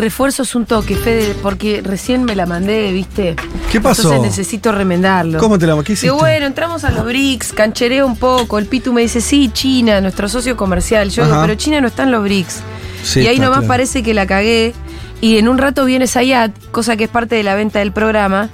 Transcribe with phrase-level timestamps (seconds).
[0.00, 3.36] refuerzos un toque, Fede, porque recién me la mandé, ¿viste?
[3.70, 4.02] ¿Qué pasó?
[4.02, 5.38] Entonces necesito remendarlo.
[5.38, 6.06] ¿Cómo te la hiciste?
[6.06, 8.58] Digo, bueno, entramos a los BRICS, canchereo un poco.
[8.58, 11.10] El Pitu me dice, sí, China, nuestro socio comercial.
[11.10, 12.60] Yo digo, pero China no está en los BRICS.
[13.02, 13.68] Sí, y ahí nomás claro.
[13.68, 14.74] parece que la cagué.
[15.20, 18.48] Y en un rato viene Sayat, cosa que es parte de la venta del programa.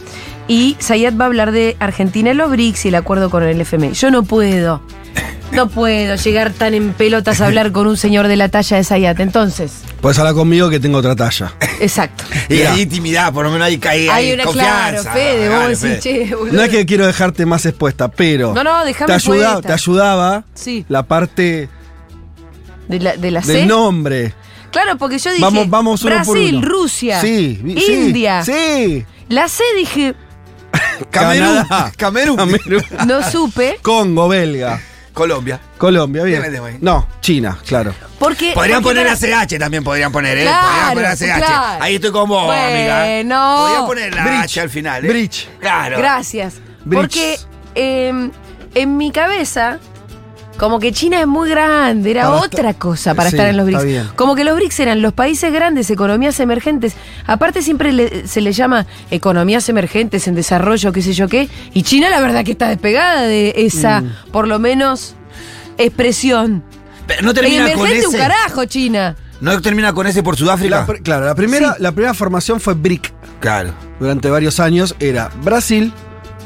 [0.48, 3.60] Y Sayat va a hablar de Argentina en los BRICS y el acuerdo con el
[3.60, 3.92] FMI.
[3.92, 4.82] Yo no puedo.
[5.52, 8.84] No puedo llegar tan en pelotas a hablar con un señor de la talla de
[8.84, 9.20] Sayat.
[9.20, 11.52] Entonces, Puedes hablar conmigo que tengo otra talla.
[11.80, 12.22] exacto.
[12.48, 12.74] Y Mirá.
[12.74, 15.02] hay intimidad, por lo menos hay, hay, Hay hay una, confianza.
[15.02, 15.88] claro, Fede, vos Fede.
[15.96, 16.52] decís, che, boludo.
[16.54, 18.54] No es que quiero dejarte más expuesta, pero.
[18.54, 20.86] No, no, déjame te, ayuda- te ayudaba Sí.
[20.88, 21.68] la parte
[22.86, 23.52] De la, de la C.
[23.52, 24.32] del nombre.
[24.70, 25.42] Claro, porque yo dije.
[25.42, 26.68] Vamos, vamos uno por Brasil, uno.
[26.68, 27.20] Rusia.
[27.20, 28.44] Sí, vi- sí, India.
[28.44, 29.04] Sí.
[29.28, 30.14] La C dije,
[31.10, 31.48] Camerún.
[31.68, 31.92] Canadá.
[31.96, 32.36] Camerún.
[32.36, 32.82] Camerún.
[33.08, 33.80] no supe.
[33.82, 34.80] Congo, belga.
[35.16, 35.58] Colombia.
[35.78, 36.42] Colombia, bien.
[36.42, 36.78] ¿Qué metemos ahí?
[36.82, 37.94] No, China, claro.
[38.18, 38.52] Porque.
[38.52, 40.42] Podrían porque poner para- la CH también, podrían poner, ¿eh?
[40.42, 41.46] Claro, podrían poner la CH.
[41.46, 41.82] claro.
[41.84, 43.00] Ahí estoy con vos, amiga.
[43.02, 43.56] Bueno.
[43.58, 44.42] Podrían poner la Bridge.
[44.44, 45.08] H al final, ¿eh?
[45.08, 45.48] Bridge.
[45.58, 45.96] Claro.
[45.98, 46.54] Gracias.
[46.84, 47.00] Bridge.
[47.00, 47.38] Porque
[47.74, 48.30] eh,
[48.74, 49.78] en mi cabeza,
[50.56, 53.66] como que China es muy grande, era Para otra cosa para Sí, estar en los
[53.66, 54.12] BRICS.
[54.16, 56.94] Como que los BRICS eran los países grandes, economías emergentes.
[57.26, 61.48] Aparte siempre le- se le llama economías emergentes en desarrollo, qué sé yo qué.
[61.74, 64.14] Y China la verdad que está despegada de esa, Mm.
[64.32, 65.14] por lo menos,
[65.78, 66.62] expresión.
[67.06, 68.08] Pero no termina con Emergente ese.
[68.08, 69.16] un carajo, China.
[69.40, 70.86] No termina con ese por Sudáfrica.
[70.88, 71.82] La claro, la primera, Sí.
[71.82, 73.12] la primera formación fue BRIC.
[73.40, 73.72] Claro.
[74.00, 75.92] Durante varios años era Brasil,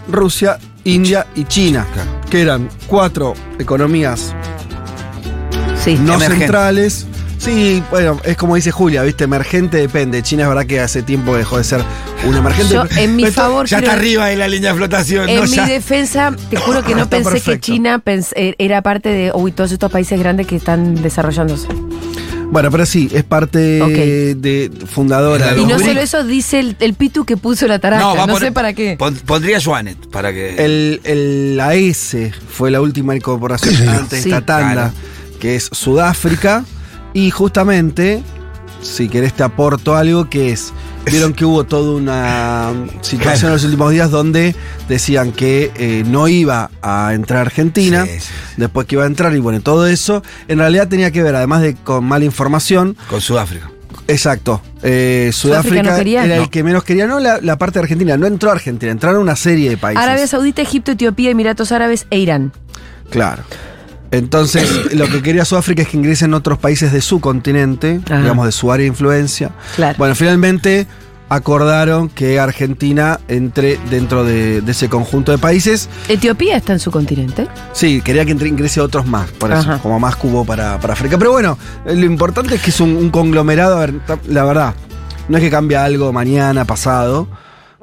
[0.08, 0.58] Rusia,
[0.94, 1.86] India y China.
[2.30, 4.34] Que eran cuatro economías
[5.82, 5.96] Sí.
[6.00, 6.38] no Emergente.
[6.44, 7.06] centrales.
[7.38, 9.24] Sí, bueno, es como dice Julia, ¿viste?
[9.24, 10.22] Emergente depende.
[10.22, 11.80] China es verdad que hace tiempo dejó de ser
[12.28, 12.74] un emergente.
[12.74, 15.26] Yo, en mi favor, Ya está arriba de la línea de flotación.
[15.26, 15.64] En no, mi ya.
[15.66, 17.58] defensa, te juro que no pensé que.
[17.58, 21.66] China pens- eh, era parte de uy, todos estos países grandes que están desarrollándose.
[22.50, 25.52] Bueno, pero sí, es parte de fundadora.
[25.52, 28.02] Y de Y los no solo eso, dice el, el Pitu que puso la taraca.
[28.02, 28.96] No, va a poner- sé para qué.
[28.98, 30.56] pon- pondría Joanet para que.
[30.64, 34.28] El, el- la S fue la última incorporación antes de Sí.
[34.30, 34.92] esta tanda, Claro.
[35.38, 36.64] que es Sudáfrica.
[37.14, 38.22] Y justamente,
[38.82, 40.72] si querés te aporto algo, que es,
[41.06, 44.54] vieron que hubo toda una situación en los últimos días donde
[44.88, 48.32] decían que eh, no iba a entrar Argentina, Sí, sí, sí.
[48.56, 51.62] después que iba a entrar, y bueno, todo eso, en realidad tenía que ver, además
[51.62, 53.70] de con mala información, Con Sudáfrica.
[54.06, 54.60] Exacto.
[54.82, 56.24] Eh, Sudáfrica Sudáfrica no quería.
[56.24, 56.42] era No.
[56.42, 57.06] el que menos quería.
[57.06, 58.16] No la, la parte de Argentina.
[58.16, 58.90] No entró a Argentina.
[58.90, 60.02] Entraron una serie de países.
[60.02, 62.52] Arabia Saudita, Egipto, Etiopía, Emiratos Árabes e Irán.
[63.10, 63.44] Claro.
[64.10, 68.20] Entonces, lo que quería Sudáfrica es que ingresen otros países de su continente, Ajá.
[68.22, 69.50] digamos, de su área de influencia.
[69.76, 69.96] Claro.
[69.98, 70.86] Bueno, finalmente
[71.28, 75.88] acordaron que Argentina entre dentro de, de ese conjunto de países.
[76.08, 77.46] Etiopía está en su continente.
[77.72, 79.78] Sí, quería que entre- ingrese otros más, por eso, Ajá.
[79.78, 81.16] como más cubo para, para África.
[81.18, 84.74] Pero bueno, lo importante es que es un, un conglomerado, a ver, ta- la verdad,
[85.28, 87.28] no es que cambia algo mañana, pasado,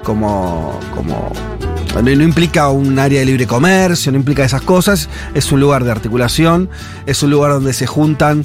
[0.03, 1.31] como, como
[1.95, 5.83] no, no implica un área de libre comercio, no implica esas cosas, es un lugar
[5.83, 6.69] de articulación,
[7.05, 8.43] es un lugar donde se juntan,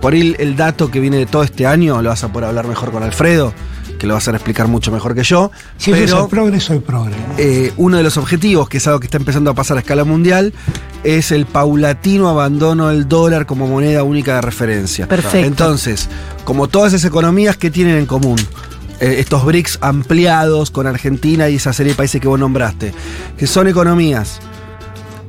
[0.00, 2.66] por ahí el dato que viene de todo este año, lo vas a poder hablar
[2.66, 3.52] mejor con Alfredo,
[3.98, 6.78] que lo vas a explicar mucho mejor que yo, Si yo pero soy progre, soy
[6.80, 7.14] progre.
[7.38, 10.04] eh, uno de los objetivos, que es algo que está empezando a pasar a escala
[10.04, 10.52] mundial,
[11.04, 15.06] es el paulatino abandono del dólar como moneda única de referencia.
[15.08, 15.46] Perfecto.
[15.46, 16.08] Entonces,
[16.44, 18.36] como todas esas economías que tienen en común,
[19.02, 22.92] estos BRICS ampliados con Argentina y esa serie de países que vos nombraste,
[23.36, 24.40] que son economías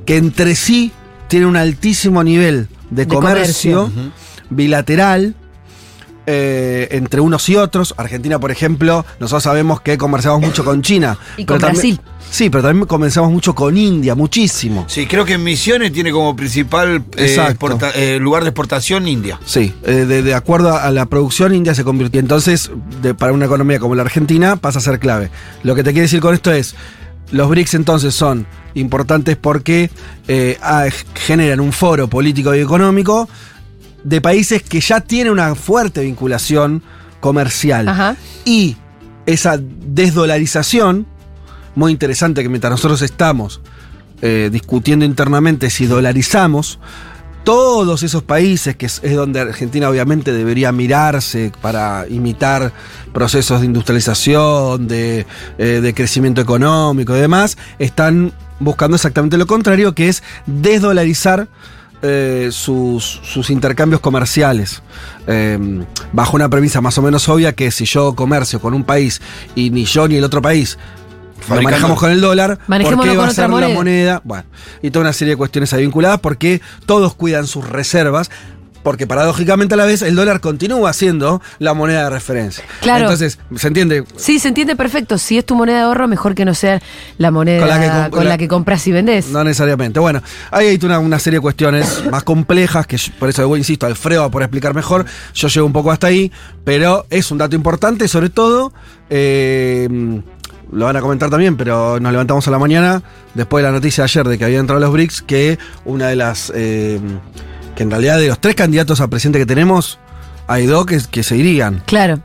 [0.06, 0.91] que entre sí
[1.28, 4.12] tienen un altísimo nivel de, De comercio, comercio.
[4.50, 5.35] bilateral,
[6.25, 7.94] eh, entre unos y otros.
[7.97, 11.17] Argentina, por ejemplo, nosotros sabemos que comerciamos mucho con China.
[11.38, 12.01] Y pero con también- Brasil.
[12.31, 14.85] Sí, pero también comenzamos mucho con India, muchísimo.
[14.88, 19.39] Sí, creo que Misiones tiene como principal eh, exporta- eh, lugar de exportación India.
[19.45, 22.19] Sí, eh, de, de acuerdo a la producción, India se convirtió.
[22.19, 22.72] Entonces,
[23.03, 25.29] de- para una economía como la Argentina, pasa a ser clave.
[25.62, 26.73] Lo que te quiero decir con esto es,
[27.31, 29.91] los BRICS entonces son importantes porque
[31.13, 33.30] generan un foro político y económico
[34.03, 36.83] de países que ya tienen una fuerte vinculación
[37.19, 37.88] comercial.
[37.88, 38.15] Ajá.
[38.45, 38.77] Y
[39.25, 41.07] esa desdolarización,
[41.75, 43.61] muy interesante que mientras nosotros estamos
[44.21, 46.79] eh, discutiendo internamente si dolarizamos,
[47.44, 52.71] todos esos países, que es, es donde Argentina obviamente debería mirarse para imitar
[53.13, 55.25] procesos de industrialización, de,
[55.57, 61.49] eh, de crecimiento económico y demás, están buscando exactamente lo contrario, que es desdolarizar
[62.03, 64.83] eh, sus, sus intercambios comerciales.
[65.25, 65.57] Eh,
[66.11, 69.21] bajo una premisa más o menos obvia que si yo comercio con un país
[69.55, 70.77] y ni yo ni el otro país
[71.50, 73.73] lo manejamos con el dólar, ¿por qué va a ser la moneda?
[73.73, 74.21] moneda?
[74.23, 74.45] Bueno,
[74.81, 78.29] y toda una serie de cuestiones ahí vinculadas porque todos cuidan sus reservas.
[78.83, 82.63] Porque paradójicamente a la vez el dólar continúa siendo la moneda de referencia.
[82.81, 83.06] Claro.
[83.06, 84.03] Entonces, ¿se entiende?
[84.18, 85.18] Sí, se entiende perfecto.
[85.18, 86.81] Si es tu moneda de ahorro, mejor que no sea
[87.18, 87.59] la moneda
[88.09, 89.27] Con con la la que compras y vendes.
[89.30, 90.00] No necesariamente.
[90.00, 90.21] Bueno,
[90.51, 93.85] ahí hay una, una serie de cuestiones más complejas que yo- por eso yo insisto,
[93.85, 95.06] Alfredo va poder explicar mejor.
[95.33, 96.31] Yo llego un poco hasta ahí,
[96.63, 98.74] pero es un dato importante, sobre todo.
[99.09, 99.88] eh,
[100.71, 103.03] lo van a comentar también, pero nos levantamos a la mañana
[103.35, 106.15] después de la noticia de ayer de que habían entrado los BRICS, que una de
[106.15, 106.51] las.
[106.56, 107.00] eh,
[107.75, 109.99] que en realidad de los tres candidatos a presidente que tenemos,
[110.47, 111.81] hay dos que, que se irían.
[111.85, 112.19] Claro.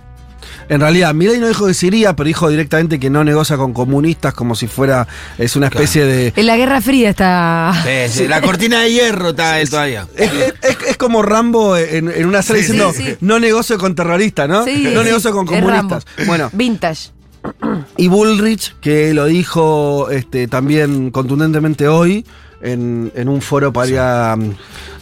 [0.70, 3.72] En realidad, Milei no dijo que se iría, pero dijo directamente que no negocia con
[3.72, 5.06] comunistas como si fuera.
[5.38, 6.32] Es una especie de.
[6.36, 7.72] En la Guerra Fría está.
[7.84, 10.06] Sí, sí, La cortina de hierro está él todavía.
[10.14, 13.16] Es, es- es- es como Rambo en, en una serie Sí, diciendo sí, sí.
[13.22, 14.64] no negocio con terroristas, ¿no?
[14.64, 16.04] Sí, no sí, negocio con comunistas.
[16.26, 17.10] Bueno, Vintage.
[17.96, 22.26] y Bullrich, que lo dijo este, también contundentemente hoy
[22.60, 23.98] en, en un foro para ir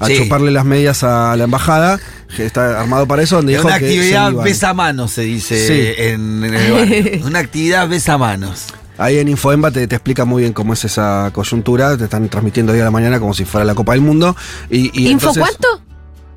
[0.00, 0.18] a, Sí.
[0.18, 1.98] chuparle las medias a la embajada,
[2.36, 4.44] que está armado para eso, donde Es dijo una que actividad se iban.
[4.44, 5.66] besamanos, se dice
[5.96, 6.02] Sí.
[6.02, 7.20] en, en el barrio.
[7.26, 8.64] Una actividad besamanos.
[8.98, 12.72] Ahí en Infoemba te, te explica muy bien cómo es esa coyuntura, te están transmitiendo
[12.72, 14.34] hoy a la mañana como si fuera la Copa del Mundo.
[14.70, 15.82] Y, y ¿Info entonces- cuánto?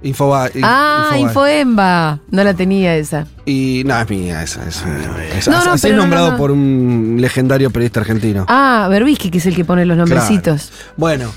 [0.01, 1.15] Infoba- in- ah.
[1.17, 2.19] Infoemba.
[2.31, 3.27] No la tenía esa.
[3.45, 4.65] Y nada, es mía esa.
[4.67, 4.81] Es,
[5.38, 6.38] es- No, no, así pero es no, nombrado no, no.
[6.38, 8.45] por un legendario periodista argentino.
[8.47, 10.71] Ah, Berbisky, que es el que pone los nombrecitos.
[10.95, 11.29] Bueno,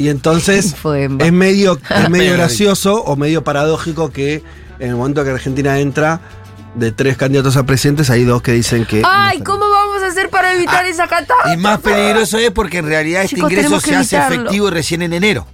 [0.00, 0.74] y entonces
[1.18, 4.42] es medio, es medio gracioso o medio paradójico que
[4.78, 6.20] en el momento que Argentina entra,
[6.74, 9.02] de tres candidatos a presidentes, hay dos que dicen que.
[9.04, 11.52] Ay, no ¿cómo vamos a hacer para evitar esa catástrofe?
[11.54, 14.34] Y más peligroso es porque en realidad este ingreso se hace evitarlo.
[14.36, 15.46] efectivo recién en enero.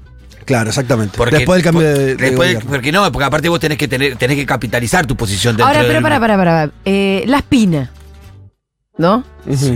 [0.45, 1.17] Claro, exactamente.
[1.17, 2.05] Porque, Después del cambio por- de.
[2.05, 2.71] de después- gobierno.
[2.71, 5.81] porque no, porque aparte vos tenés que tener, tenés que capitalizar tu posición dentro Ahora,
[5.81, 6.71] pero del- para, para, para.
[6.85, 7.91] Eh, la Espina.
[8.99, 9.25] ¿No?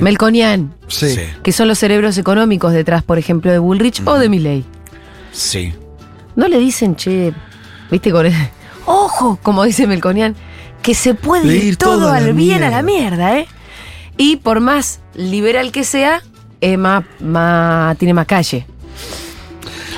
[0.00, 0.74] Melconian.
[0.88, 1.16] Sí.
[1.42, 4.64] Que son los cerebros económicos detrás, por ejemplo, de Bullrich o de Milley.
[5.32, 5.74] Sí.
[6.36, 7.32] No le dicen, che,
[7.90, 8.32] viste, con el-
[8.86, 10.34] Ojo, como dice Melconian,
[10.82, 13.46] que se puede De ir, ir todo, al bien a la mierda, ¿eh?
[14.16, 16.22] Y por más liberal que sea,
[16.60, 18.66] es más, más- tiene más calle.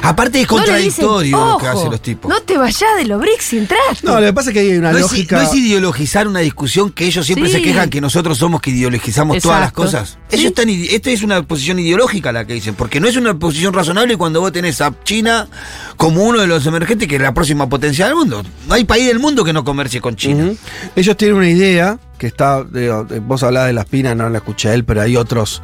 [0.02, 2.28] Aparte es No le dicen, contradictorio lo que "Ojo, hacen los tipos.
[2.28, 4.06] No te vayas de los BRICS y entraste.
[4.06, 5.36] No, lo que pasa es que hay una No es, lógica.
[5.36, 7.54] no es ideologizar una discusión que ellos siempre Sí.
[7.56, 10.18] se quejan que nosotros somos que ideologizamos todas las cosas.
[10.28, 10.36] Sí.
[10.36, 13.38] Ellos están, ide- esta es una posición ideológica la que dicen, porque no es una
[13.38, 15.48] posición razonable cuando vos tenés a China
[15.96, 18.42] como uno de los emergentes que es la próxima potencia del mundo.
[18.66, 20.52] No hay país del mundo que no comercie con China.
[20.96, 22.64] Ellos tienen una idea que está.
[22.64, 25.62] digo, vos hablabas de las pinas, no la escuché a él, pero hay otros.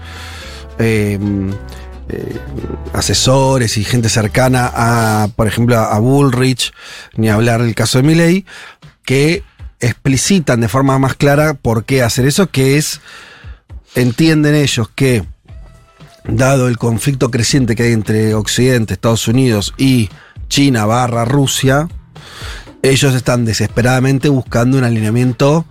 [0.78, 1.18] eh,
[2.08, 2.38] eh,
[2.92, 6.72] asesores y gente cercana a, por ejemplo, a Bullrich,
[7.16, 8.46] ni hablar del caso de Milley,
[9.04, 9.42] que
[9.80, 13.00] explicitan de forma más clara por qué hacer eso, que es,
[13.94, 15.24] entienden ellos que,
[16.26, 20.10] dado el conflicto creciente que hay entre Occidente, Estados Unidos y
[20.48, 21.88] China barra Rusia,
[22.82, 25.66] ellos están desesperadamente buscando un alineamiento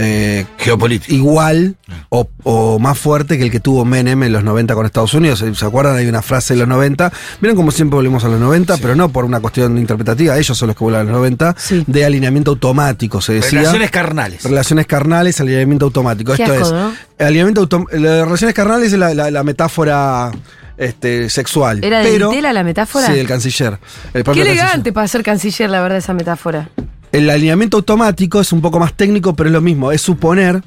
[0.00, 1.12] eh, Geopolítico.
[1.12, 1.74] igual
[2.08, 5.44] o, o más fuerte que el que tuvo Menem en los 90 con Estados Unidos.
[5.54, 5.96] ¿Se acuerdan?
[5.96, 7.12] Hay una frase en los 90.
[7.40, 10.38] Miren como siempre volvemos a los 90, pero no por una cuestión interpretativa.
[10.38, 11.54] Ellos son los que vuelven a los 90.
[11.58, 11.82] Sí.
[11.86, 13.58] De alineamiento automático, se decía.
[13.60, 14.44] Relaciones carnales.
[14.44, 16.32] Relaciones carnales, alineamiento automático.
[16.34, 16.72] Qué Esto asco, es.
[16.72, 16.92] ¿no?
[17.18, 20.30] Alineamiento autom- las relaciones carnales es la, la- la metáfora
[20.76, 21.82] este, sexual.
[21.82, 23.06] ¿Era de pero, Ditela la metáfora?
[23.08, 23.72] Sí, del canciller.
[23.72, 23.78] El
[24.12, 24.64] Qué propio canciller.
[24.64, 26.70] elegante para ser canciller, la verdad, esa metáfora.
[27.12, 29.92] El alineamiento automático es un poco más técnico, pero es lo mismo.
[29.92, 30.62] Es suponer.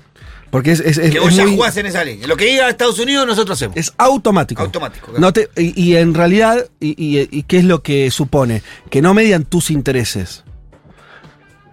[0.49, 2.27] Porque es, es, es- Que vos es ya muy- jugás en esa línea.
[2.27, 3.77] Lo que diga Estados Unidos, nosotros hacemos.
[3.77, 4.61] Es automático.
[4.61, 5.21] Automático, claro.
[5.21, 8.61] No te- y, y en realidad, y, y- y qué es lo que supone?
[8.89, 10.43] Que no median tus intereses.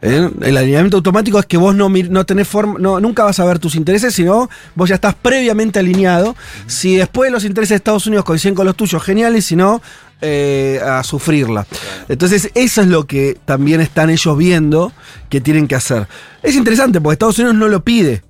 [0.00, 0.30] ¿Eh?
[0.42, 3.58] El alineamiento automático es que vos no, no tenés forma, no, nunca vas a ver
[3.58, 6.36] tus intereses, sino vos ya estás previamente alineado.
[6.68, 9.82] Si después los intereses de Estados Unidos coinciden con los tuyos, genial, y si no,
[10.20, 11.66] eh, a sufrirla.
[12.08, 14.92] Entonces, eso es lo que también están ellos viendo
[15.28, 16.06] que tienen que hacer.
[16.44, 18.22] Es interesante porque Estados Unidos no lo pide.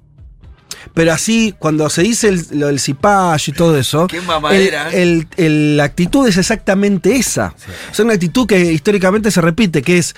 [0.95, 4.07] Pero así, cuando se dice el- lo del cipayo y todo eso,
[4.57, 5.03] el- ¿eh?
[5.03, 7.55] el- el- la actitud es exactamente esa.
[7.93, 10.15] Es una actitud que históricamente se repite, que es,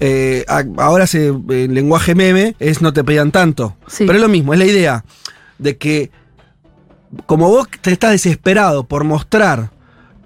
[0.00, 0.44] eh,
[0.76, 3.76] ahora se, en lenguaje meme, es no te pegan tanto.
[3.86, 4.04] Sí.
[4.06, 5.04] Pero es lo mismo, es la idea
[5.58, 6.10] de que
[7.26, 9.70] como vos te estás desesperado por mostrar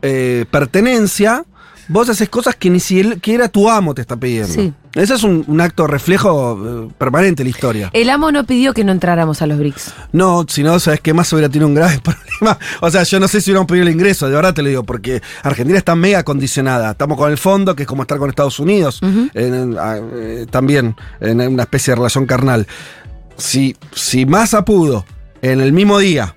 [0.03, 1.45] eh, pertenencia,
[1.91, 4.49] vos haces cosas que ni siquiera tu amo te está pidiendo.
[4.53, 4.73] Sí.
[4.95, 7.91] Ese es un, un acto reflejo eh, permanente en la historia.
[7.93, 9.93] El amo no pidió que no entráramos a los BRICS.
[10.13, 12.59] No, si no, ¿sabes qué más hubiera tenido un grave problema?
[12.81, 14.83] O sea, yo no sé si hubiéramos pedido el ingreso, de verdad te lo digo,
[14.85, 16.93] porque Argentina está mega condicionada.
[16.93, 20.47] Estamos con el fondo, que es como estar con Estados Unidos, en- en- a- eh,
[20.51, 22.67] también en una especie de relación carnal.
[23.37, 25.05] Si, si Massa pudo,
[25.43, 26.35] en el mismo día,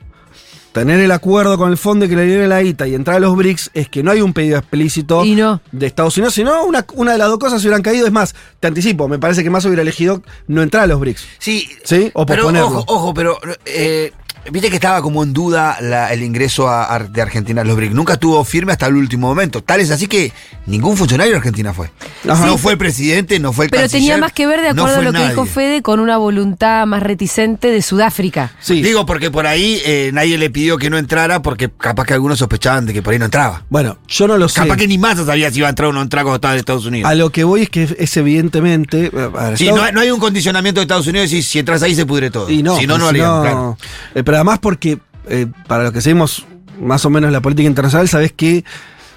[0.74, 3.20] tener el acuerdo con el fondo y que le libere la ITA y entrar a
[3.20, 5.62] los BRICS es que no hay un pedido explícito Y no.
[5.72, 8.06] de Estados Unidos, sino una, una de las dos cosas se hubieran caído.
[8.06, 11.26] Es más, te anticipo, me parece que más hubiera elegido no entrar a los BRICS.
[11.38, 12.12] Sí, ¿Sí?
[12.14, 12.68] O pero posponerlo.
[12.80, 14.12] ojo, ojo, pero eh,
[14.52, 17.76] viste que estaba como en duda la- el ingreso a- a- de Argentina a los
[17.76, 17.94] BRICS.
[17.96, 19.62] Nunca estuvo firme hasta el último momento.
[19.64, 20.32] Tal es así que
[20.66, 21.90] ningún funcionario de Argentina fue.
[22.28, 22.46] Ajá.
[22.46, 24.84] No fue el presidente, no fue el Pero canciller, tenía más que ver, de no
[24.84, 25.30] acuerdo a fue lo que nadie.
[25.30, 28.52] dijo Fede, con una voluntad más reticente de Sudáfrica.
[28.60, 28.82] Sí.
[28.82, 32.40] Digo porque por ahí eh, nadie le pidió que no entrara porque capaz que algunos
[32.40, 33.64] sospechaban de que por ahí no entraba.
[33.70, 34.62] bueno, yo no lo sé.
[34.62, 36.60] Capaz que ni Massa sabía si iba a entrar o no entrar cuando estaba en
[36.60, 37.10] Estados Unidos.
[37.10, 39.06] A lo que voy es que es evidentemente.
[39.08, 41.42] eh, a ver, Sí, Estados- no, hay- no hay un condicionamiento de Estados Unidos y
[41.42, 42.50] si entras ahí se pudre todo.
[42.50, 43.78] Y no, si no, no harían, claro.
[44.16, 44.98] Eh, pero además porque,
[45.28, 46.48] eh, para los que seguimos
[46.82, 48.66] más o menos la política internacional, sabes que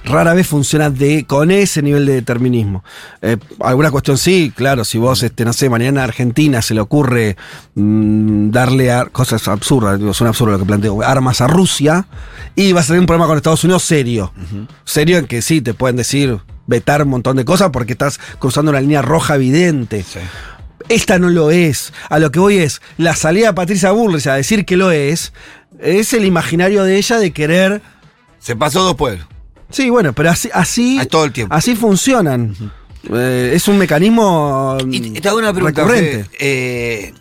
[0.04, 2.84] rara vez funciona de, con ese nivel de determinismo.
[3.22, 6.82] Eh, alguna cuestión sí, claro, si vos, este, no sé, mañana a Argentina se le
[6.82, 7.38] ocurre
[7.76, 12.06] mm, darle a, cosas absurdas, digo, son absurdo lo que planteo, armas a Rusia,
[12.54, 14.34] y va a salir un problema con Estados Unidos serio.
[14.84, 18.70] Serio en que sí, te pueden decir vetar un montón de cosas porque estás cruzando
[18.70, 20.02] una línea roja evidente.
[20.02, 20.18] Sí.
[20.88, 21.92] Esta no lo es.
[22.08, 25.32] A lo que voy es, la salida de Patricia Bullrich a decir que lo es,
[25.80, 27.82] es el imaginario de ella de querer.
[28.38, 29.26] Se pasó dos pueblos.
[29.70, 31.52] Sí, bueno, pero así, así, Ah, todo el tiempo.
[31.54, 32.54] así funcionan.
[33.12, 35.82] Eh, es un mecanismo Y te hago una pregunta.
[35.82, 36.26] recurrente.
[36.38, 37.12] Eh,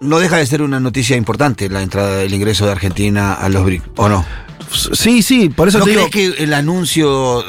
[0.00, 3.64] no deja de ser una noticia importante la entrada del ingreso de Argentina a los
[3.64, 4.24] BRICS, ¿o no?
[4.92, 6.08] Sí, sí, por eso ¿No te digo.
[6.10, 7.44] crees que el anuncio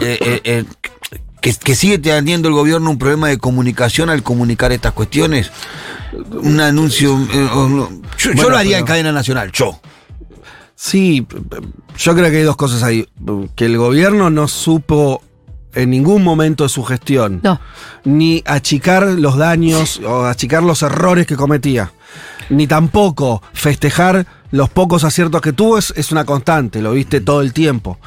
[0.00, 0.64] eh,
[1.40, 5.50] que, que sigue teniendo el gobierno un problema de comunicación al comunicar estas cuestiones?
[6.32, 7.18] Un anuncio.
[7.32, 9.80] eh, o no- yo, lo haría pero- en cadena nacional, yo.
[10.74, 11.26] Sí,
[11.98, 13.06] yo creo que hay dos cosas ahí.
[13.56, 15.22] Que el gobierno no supo
[15.74, 17.60] en ningún momento de su gestión No.
[18.04, 21.92] ni achicar los daños o achicar los errores que cometía,
[22.48, 27.42] ni tampoco festejar los pocos aciertos que tuvo, es, es una constante, lo viste todo
[27.42, 27.98] el tiempo,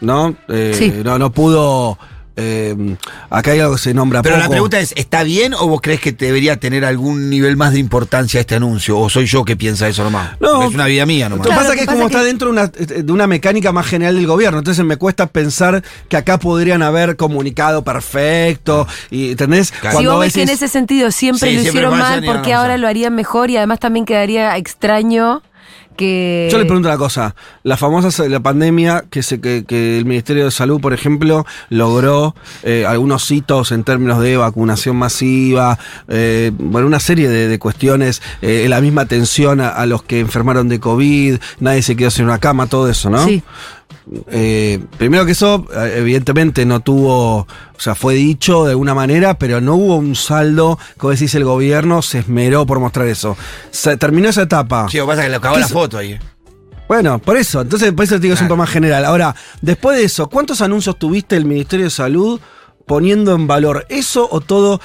[0.00, 0.36] ¿no?
[0.48, 0.92] Eh, Sí.
[1.04, 1.98] No, no pudo...
[2.40, 2.96] eh,
[3.30, 6.00] acá hay algo que se nombra Pero la pregunta es: ¿está bien o vos crees
[6.00, 8.96] que debería tener algún nivel más de importancia este anuncio?
[8.96, 10.36] ¿O soy yo que piensa eso nomás?
[10.38, 10.62] No.
[10.62, 11.46] es una vida mía nomás.
[11.46, 13.72] Lo que Claro, pasa es que es como está dentro de una, de una mecánica
[13.72, 14.58] más general del gobierno.
[14.58, 18.86] Entonces me cuesta pensar que acá podrían haber comunicado perfecto.
[19.10, 19.72] Y, ¿Entendés?
[19.72, 19.98] Claro.
[19.98, 22.78] si vos ves que en ese sentido siempre Sí, lo siempre hicieron mal, porque ahora
[22.78, 23.50] lo harían mejor?
[23.50, 25.42] Y además también quedaría extraño
[25.98, 26.48] que.
[26.50, 27.34] Yo le pregunto una cosa.
[27.64, 32.34] La famosa la pandemia que, se, que, que el Ministerio de Salud, por ejemplo, logró
[32.62, 35.78] eh, algunos hitos en términos de vacunación masiva,
[36.08, 40.20] eh, bueno, una serie de, de cuestiones, eh, la misma atención a, a los que
[40.20, 43.24] enfermaron de COVID, nadie se quedó sin una cama, todo eso, ¿no?
[43.26, 43.42] Sí.
[44.30, 47.46] Eh, primero que eso, evidentemente no tuvo, o
[47.76, 52.02] sea, fue dicho de alguna manera, pero no hubo un saldo, como decís, el gobierno
[52.02, 53.36] se esmeró por mostrar eso.
[53.70, 54.88] Se terminó esa etapa.
[54.90, 56.18] Sí, lo que pasa es que le acabó ¿Qué la foto ahí.
[56.88, 59.04] Bueno, por eso, entonces por eso te digo es un más general.
[59.04, 62.40] Ahora, después de eso, ¿cuántos anuncios tuviste el Ministerio de Salud
[62.86, 64.80] poniendo en valor eso o todo?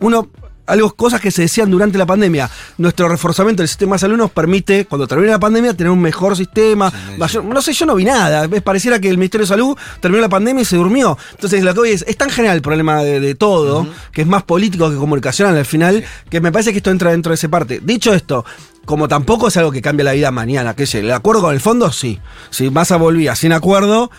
[0.00, 0.28] Uno,
[0.66, 2.50] algo, cosas que se decían durante la pandemia.
[2.78, 6.36] Nuestro reforzamiento del sistema de salud nos permite, cuando termine la pandemia, tener un mejor
[6.36, 6.92] sistema.
[7.18, 8.48] mayor- no sé, yo no vi nada.
[8.62, 11.16] Pareciera que el Ministerio de Salud terminó la pandemia y se durmió.
[11.32, 14.26] Entonces, lo que hoy es, es tan general el problema de, de todo, que es
[14.26, 17.48] más político que comunicacional al final, que me parece que esto entra dentro de esa
[17.48, 17.80] parte.
[17.82, 18.44] Dicho esto,
[18.84, 21.60] como tampoco es algo que cambia la vida mañana, que sé, el acuerdo con el
[21.60, 22.18] fondo, sí.
[22.50, 24.10] Si Massa volvía sin acuerdo,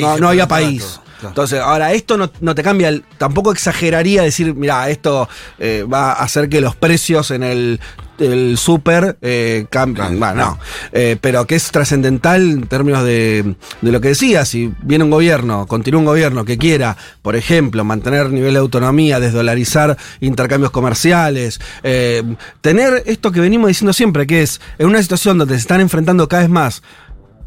[0.00, 1.00] no, no había país.
[1.18, 1.28] Claro.
[1.28, 6.12] Entonces, ahora esto no, no te cambia, el- tampoco exageraría decir, mira, esto eh, va
[6.12, 7.80] a hacer que los precios en el,
[8.18, 10.16] el súper eh, cambien.
[10.16, 10.58] Claro, Bueno, no.
[10.92, 15.10] Eh, pero que es trascendental en términos de, de lo que decía, si viene un
[15.10, 21.60] gobierno, continúa un gobierno que quiera, por ejemplo, mantener nivel de autonomía, desdolarizar intercambios comerciales,
[21.82, 22.22] eh,
[22.62, 26.28] tener esto que venimos diciendo siempre, que es en una situación donde se están enfrentando
[26.28, 26.82] cada vez más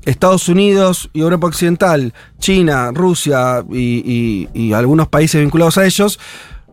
[0.06, 6.20] Estados Unidos y Europa Occidental, China, Rusia y, algunos países vinculados a ellos,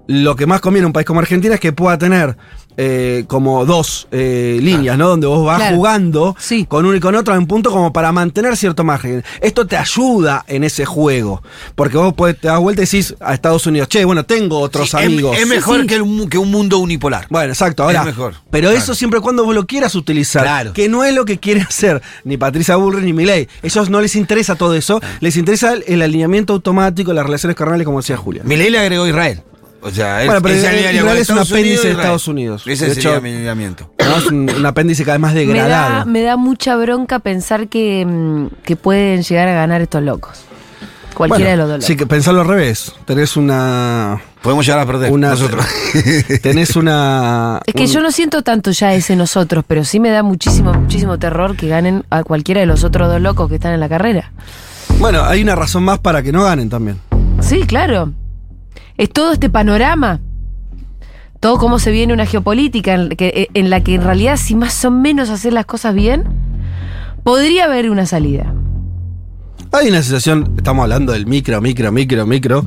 [0.06, 2.36] lo que más conviene a un país como Argentina es que pueda tener
[2.78, 5.08] eh, como dos eh, líneas, ¿no?
[5.08, 5.76] Donde vos vas Claro.
[5.76, 6.66] jugando Sí.
[6.66, 9.25] con uno y con otro en un punto como para mantener cierto margen.
[9.40, 11.42] Esto te ayuda en ese juego.
[11.75, 14.90] Porque vos podés- te das vuelta y decís a Estados Unidos, che, bueno, tengo otros
[14.90, 15.38] Sí, amigos.
[15.38, 15.86] Es, mejor sí.
[15.86, 17.26] Que, un, que un mundo unipolar.
[17.30, 18.00] Bueno, exacto, ahora.
[18.00, 18.76] Es mejor, Pero claro.
[18.84, 20.42] eso siempre y cuando vos lo quieras utilizar.
[20.42, 20.72] Claro.
[20.75, 23.48] Que no es lo que quiere hacer ni Patricia Bullrich ni Milei.
[23.62, 25.00] Ellos no les interesa todo eso.
[25.20, 28.42] Les interesa el, alineamiento automático, las relaciones carnales, como decía Julia.
[28.44, 29.42] Mi ley le agregó Israel.
[29.83, 31.92] O sea, él, Bueno, pero Israel es un apéndice de.
[31.92, 32.62] Estados Unidos.
[32.66, 33.30] Ese De sería hecho- mi.
[33.99, 35.95] Es un, un apéndice cada vez más Me degradado.
[35.99, 40.38] da, me da mucha bronca pensar que, mm, que pueden llegar a ganar estos locos.
[41.14, 41.87] Cualquiera Bueno, de los dos.
[41.87, 42.92] Sí, que pensarlo al revés.
[43.06, 44.21] Tenés una.
[44.42, 45.64] Podemos llegar a perder una nosotros.
[46.42, 47.61] tenés una.
[47.64, 50.75] Es que un- yo no siento tanto ya ese nosotros, pero sí me da muchísimo,
[50.75, 53.88] muchísimo terror que ganen a cualquiera de los otros dos locos que están en la
[53.88, 54.30] carrera.
[54.99, 56.99] Bueno, hay una razón más para que no ganen también.
[57.40, 58.12] Sí, claro.
[58.97, 60.21] Es todo este panorama.
[61.41, 64.85] Todo cómo se viene una geopolítica en, que- en la que en realidad si más
[64.85, 66.25] o menos hacer las cosas bien,
[67.25, 68.53] podría haber una salida.
[69.73, 72.65] Hay una sensación, estamos hablando del micro, micro, micro, micro,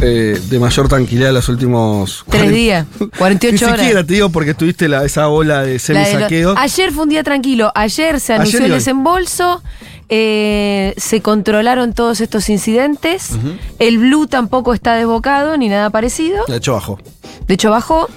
[0.00, 2.24] eh, de mayor tranquilidad en los últimos.
[2.28, 2.86] Tres 40 días,
[3.18, 3.80] 48 Ni horas.
[3.80, 6.54] siquiera te digo porque tuviste la, esa ola de de lo- semisaqueo.
[6.58, 7.72] Ayer fue un día tranquilo.
[7.74, 8.78] Ayer se anunció Ayer el hoy.
[8.78, 9.62] desembolso.
[10.10, 13.30] Eh, se controlaron todos estos incidentes.
[13.78, 16.44] El Blue tampoco está desbocado ni nada parecido.
[16.46, 16.98] De hecho, bajó.
[17.46, 18.08] De hecho, bajó.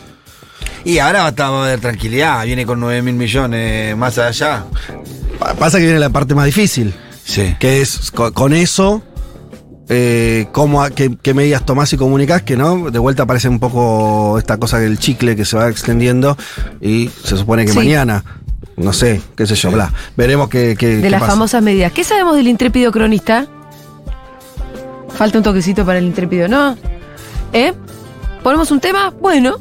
[0.85, 2.43] Y ahora va a estar- va a haber tranquilidad.
[2.45, 4.65] Viene con 9 mil millones más allá.
[5.39, 7.55] Pa- Pasa que viene la parte más difícil, Sí.
[7.59, 9.01] que es co- con, eso.
[9.89, 14.37] Eh, cómo, qué, qué medidas tomás y comunicás, que no, de vuelta aparece un poco
[14.39, 16.37] esta cosa del chicle que se va extendiendo
[16.81, 17.77] y se supone que Sí.
[17.77, 18.23] mañana,
[18.77, 19.91] no sé, qué sé yo, bla.
[20.17, 21.33] Veremos qué, qué, De qué las pasa.
[21.33, 21.91] famosas medidas.
[21.91, 23.47] ¿Qué sabemos del intrépido cronista?
[25.09, 26.75] Falta un toquecito para el intrépido, ¿no?
[27.53, 27.73] ¿Eh?
[28.41, 29.13] ¿Ponemos un tema?
[29.21, 29.57] Bueno,